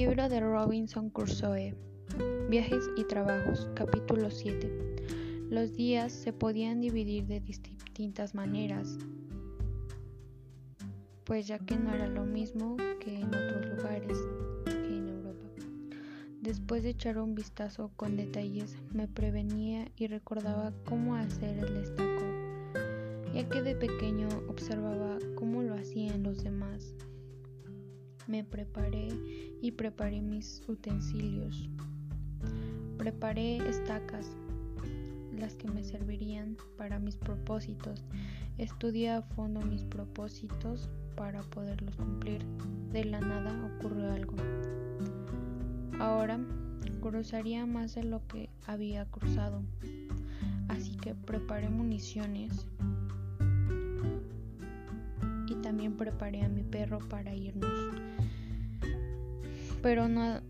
de 0.00 0.40
Robinson 0.40 1.10
Crusoe. 1.10 1.74
Viajes 2.48 2.88
y 2.96 3.04
trabajos. 3.04 3.68
Capítulo 3.74 4.30
7. 4.30 4.96
Los 5.50 5.74
días 5.74 6.10
se 6.10 6.32
podían 6.32 6.80
dividir 6.80 7.26
de 7.26 7.40
distintas 7.40 8.34
maneras, 8.34 8.96
pues 11.24 11.46
ya 11.46 11.58
que 11.58 11.76
no 11.76 11.92
era 11.92 12.08
lo 12.08 12.24
mismo 12.24 12.78
que 12.98 13.20
en 13.20 13.26
otros 13.26 13.66
lugares 13.76 14.16
que 14.64 14.86
en 14.86 15.08
Europa. 15.10 15.46
Después 16.40 16.82
de 16.82 16.90
echar 16.90 17.18
un 17.18 17.34
vistazo 17.34 17.90
con 17.96 18.16
detalles, 18.16 18.78
me 18.94 19.06
prevenía 19.06 19.86
y 19.96 20.06
recordaba 20.06 20.72
cómo 20.86 21.14
hacer 21.14 21.58
el 21.58 21.74
destaco, 21.74 22.24
ya 23.34 23.46
que 23.50 23.60
de 23.60 23.76
pequeño 23.76 24.28
observaba 24.48 25.18
cómo 25.34 25.59
me 28.30 28.44
preparé 28.44 29.08
y 29.60 29.72
preparé 29.72 30.22
mis 30.22 30.62
utensilios. 30.68 31.68
Preparé 32.96 33.56
estacas, 33.68 34.30
las 35.36 35.56
que 35.56 35.68
me 35.68 35.82
servirían 35.82 36.56
para 36.78 37.00
mis 37.00 37.16
propósitos. 37.16 38.04
Estudié 38.56 39.10
a 39.10 39.22
fondo 39.22 39.60
mis 39.62 39.82
propósitos 39.82 40.88
para 41.16 41.42
poderlos 41.42 41.96
cumplir. 41.96 42.46
De 42.92 43.04
la 43.04 43.20
nada 43.20 43.52
ocurrió 43.76 44.12
algo. 44.12 44.36
Ahora 45.98 46.38
cruzaría 47.00 47.66
más 47.66 47.96
de 47.96 48.04
lo 48.04 48.24
que 48.28 48.48
había 48.64 49.06
cruzado. 49.06 49.62
Así 50.68 50.94
que 50.98 51.16
preparé 51.16 51.68
municiones 51.68 52.64
y 55.48 55.54
también 55.56 55.96
preparé 55.96 56.44
a 56.44 56.48
mi 56.48 56.62
perro 56.62 57.00
para 57.08 57.34
irnos 57.34 58.09
pero 59.82 60.08
nada 60.08 60.42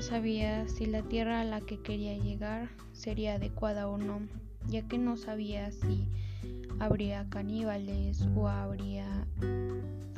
sabía 0.00 0.66
si 0.68 0.86
la 0.86 1.02
tierra 1.02 1.40
a 1.40 1.44
la 1.44 1.60
que 1.60 1.80
quería 1.80 2.16
llegar 2.16 2.68
sería 2.92 3.34
adecuada 3.34 3.88
o 3.88 3.98
no, 3.98 4.20
ya 4.68 4.86
que 4.88 4.98
no 4.98 5.16
sabía 5.16 5.70
si 5.70 6.08
habría 6.78 7.28
caníbales 7.28 8.26
o 8.34 8.48
habría 8.48 9.06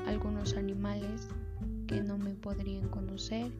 algunos 0.06 0.54
animales 0.56 1.28
que 1.86 2.02
no 2.02 2.18
me 2.18 2.34
podrían 2.34 2.88
conocer 2.88 3.50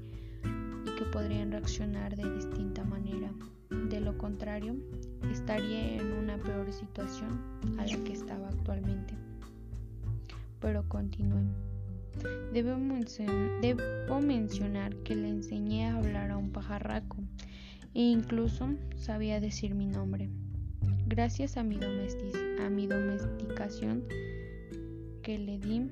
y 0.87 0.91
que 0.97 1.05
podrían 1.06 1.51
reaccionar 1.51 2.17
de 2.17 2.33
distinta 2.34 2.84
manera. 2.84 3.31
De 3.71 4.01
lo 4.01 4.17
contrario, 4.19 4.77
estaría 5.31 5.97
en 5.97 6.12
una 6.12 6.37
peor 6.37 6.73
situación 6.73 7.41
a 7.79 7.87
la 7.87 8.05
que 8.05 8.12
estaba 8.12 8.49
actualmente. 8.49 9.15
Pero 10.61 10.89
continué. 10.89 11.72
Debo, 12.53 14.21
mencionar 14.21 14.95
que 14.97 15.15
le 15.15 15.29
enseñé 15.29 15.87
a 15.87 15.97
hablar 15.97 16.31
a 16.31 16.37
un 16.37 16.51
pajarraco 16.51 17.17
e 17.95 18.03
incluso 18.03 18.69
sabía 18.97 19.41
decir 19.41 19.75
mi 19.75 19.87
nombre. 19.87 20.29
Gracias 21.07 21.57
a 21.57 21.63
mi, 21.63 21.77
domesticación 21.77 24.05
que 25.23 25.39
le 25.39 25.59
di 25.59 25.91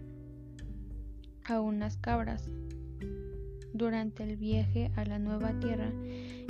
a 1.45 1.61
unas 1.61 1.97
cabras. 1.97 2.51
Durante 3.73 4.25
el 4.25 4.37
viaje 4.37 4.91
a 4.97 5.05
la 5.05 5.19
nueva 5.19 5.59
tierra 5.61 5.93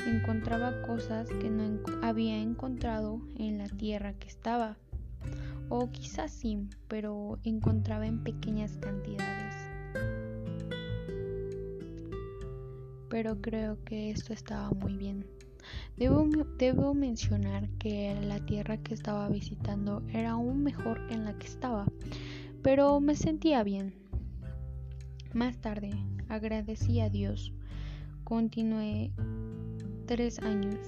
encontraba 0.06 0.82
cosas 0.82 1.28
que 1.28 1.50
no 1.50 1.80
había 2.02 2.40
encontrado 2.40 3.20
en 3.38 3.58
la 3.58 3.68
tierra 3.68 4.14
que 4.14 4.28
estaba. 4.28 4.76
O 5.72 5.88
quizás 5.92 6.32
sí, 6.32 6.68
pero 6.88 7.38
encontraba 7.44 8.04
en 8.04 8.24
pequeñas 8.24 8.76
cantidades. 8.78 9.54
Pero 13.08 13.40
creo 13.40 13.78
que 13.84 14.10
esto 14.10 14.32
estaba 14.32 14.70
muy 14.70 14.96
bien. 14.96 15.24
Debo, 15.96 16.26
debo, 16.58 16.92
mencionar 16.92 17.68
que 17.78 18.18
la 18.20 18.44
tierra 18.44 18.78
que 18.78 18.94
estaba 18.94 19.28
visitando 19.28 20.02
era 20.12 20.32
aún 20.32 20.64
mejor 20.64 21.06
que 21.06 21.14
en 21.14 21.24
la 21.24 21.38
que 21.38 21.46
estaba, 21.46 21.86
pero 22.62 22.98
me 22.98 23.14
sentía 23.14 23.62
bien. 23.62 23.94
Más 25.32 25.60
tarde, 25.60 25.92
agradecí 26.28 26.98
a 26.98 27.08
Dios. 27.08 27.52
Continué 28.24 29.12
tres 30.06 30.40
años. 30.40 30.80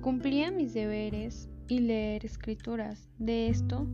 Cumplía 0.00 0.52
mis 0.52 0.74
deberes 0.74 1.48
y 1.68 1.80
leer 1.80 2.24
escrituras. 2.24 3.08
De 3.18 3.48
esto 3.48 3.86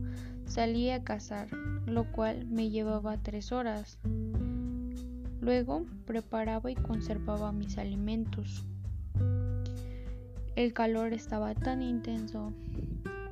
salí 0.45 0.89
a 0.89 1.03
cazar, 1.03 1.51
lo 1.85 2.11
cual 2.11 2.45
me 2.47 2.69
llevaba 2.69 3.17
tres 3.17 3.51
horas. 3.51 3.99
Luego 5.41 5.85
preparaba 6.05 6.71
y 6.71 6.75
conservaba 6.75 7.51
mis 7.51 7.77
alimentos. 7.77 8.65
El 10.55 10.73
calor 10.73 11.13
estaba 11.13 11.53
tan 11.53 11.83
intenso, 11.83 12.53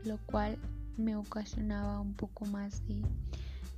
lo 0.03 0.17
cual 0.25 0.57
me 0.97 1.15
ocasionaba 1.15 1.99
un 1.99 2.13
poco 2.13 2.45
más 2.45 2.85
de 2.87 3.01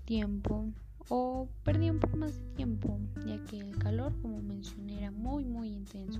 tiempo 0.05 0.65
o 1.09 1.47
perdí 1.63 1.89
un 1.89 1.99
poco 1.99 2.17
más 2.17 2.39
de 2.39 2.45
tiempo, 2.55 2.99
ya 3.25 3.37
que 3.45 3.59
el 3.59 3.77
calor, 3.77 4.13
como 4.21 4.41
mencioné, 4.41 4.97
era 4.97 5.11
muy 5.11 5.45
muy 5.45 5.69
intenso. 5.69 6.19